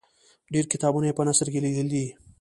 ډېر 0.53 0.65
کتابونه 0.71 1.05
یې 1.09 1.17
په 1.17 1.23
نثر 1.27 1.47
کې 1.53 1.63
لیکلي 1.65 1.87
دي. 1.93 2.05